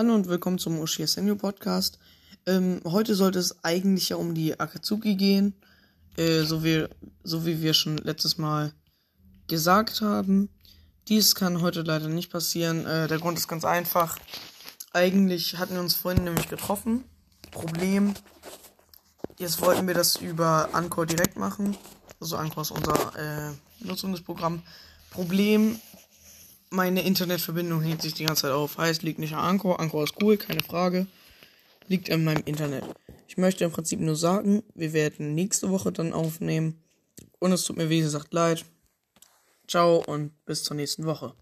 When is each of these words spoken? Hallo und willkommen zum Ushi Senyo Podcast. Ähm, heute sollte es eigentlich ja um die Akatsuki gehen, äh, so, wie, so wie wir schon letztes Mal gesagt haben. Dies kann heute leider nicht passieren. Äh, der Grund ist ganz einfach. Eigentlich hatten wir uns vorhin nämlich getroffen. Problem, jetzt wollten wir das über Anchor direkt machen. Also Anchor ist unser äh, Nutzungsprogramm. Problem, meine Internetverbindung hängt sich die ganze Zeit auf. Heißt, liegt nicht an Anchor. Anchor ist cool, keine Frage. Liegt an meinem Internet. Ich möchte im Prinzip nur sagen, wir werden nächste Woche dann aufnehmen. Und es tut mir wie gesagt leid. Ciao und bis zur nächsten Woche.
Hallo 0.00 0.14
und 0.14 0.28
willkommen 0.28 0.58
zum 0.58 0.78
Ushi 0.78 1.04
Senyo 1.08 1.34
Podcast. 1.34 1.98
Ähm, 2.46 2.80
heute 2.84 3.16
sollte 3.16 3.40
es 3.40 3.64
eigentlich 3.64 4.10
ja 4.10 4.16
um 4.16 4.32
die 4.32 4.60
Akatsuki 4.60 5.16
gehen, 5.16 5.54
äh, 6.16 6.42
so, 6.42 6.62
wie, 6.62 6.86
so 7.24 7.44
wie 7.44 7.60
wir 7.60 7.74
schon 7.74 7.96
letztes 7.96 8.38
Mal 8.38 8.72
gesagt 9.48 10.00
haben. 10.00 10.50
Dies 11.08 11.34
kann 11.34 11.62
heute 11.62 11.82
leider 11.82 12.06
nicht 12.06 12.30
passieren. 12.30 12.86
Äh, 12.86 13.08
der 13.08 13.18
Grund 13.18 13.38
ist 13.38 13.48
ganz 13.48 13.64
einfach. 13.64 14.20
Eigentlich 14.92 15.58
hatten 15.58 15.74
wir 15.74 15.80
uns 15.80 15.96
vorhin 15.96 16.22
nämlich 16.22 16.48
getroffen. 16.48 17.02
Problem, 17.50 18.14
jetzt 19.36 19.60
wollten 19.60 19.88
wir 19.88 19.94
das 19.94 20.14
über 20.14 20.68
Anchor 20.74 21.06
direkt 21.06 21.36
machen. 21.36 21.76
Also 22.20 22.36
Anchor 22.36 22.62
ist 22.62 22.70
unser 22.70 23.16
äh, 23.16 23.52
Nutzungsprogramm. 23.84 24.62
Problem, 25.10 25.80
meine 26.70 27.02
Internetverbindung 27.02 27.82
hängt 27.82 28.02
sich 28.02 28.14
die 28.14 28.24
ganze 28.24 28.42
Zeit 28.42 28.52
auf. 28.52 28.78
Heißt, 28.78 29.02
liegt 29.02 29.18
nicht 29.18 29.34
an 29.34 29.44
Anchor. 29.44 29.80
Anchor 29.80 30.04
ist 30.04 30.14
cool, 30.22 30.36
keine 30.36 30.62
Frage. 30.62 31.06
Liegt 31.86 32.10
an 32.10 32.24
meinem 32.24 32.42
Internet. 32.44 32.84
Ich 33.26 33.36
möchte 33.36 33.64
im 33.64 33.70
Prinzip 33.70 34.00
nur 34.00 34.16
sagen, 34.16 34.62
wir 34.74 34.92
werden 34.92 35.34
nächste 35.34 35.70
Woche 35.70 35.92
dann 35.92 36.12
aufnehmen. 36.12 36.82
Und 37.38 37.52
es 37.52 37.64
tut 37.64 37.76
mir 37.76 37.88
wie 37.88 38.00
gesagt 38.00 38.32
leid. 38.32 38.64
Ciao 39.66 40.02
und 40.06 40.32
bis 40.44 40.64
zur 40.64 40.76
nächsten 40.76 41.04
Woche. 41.04 41.34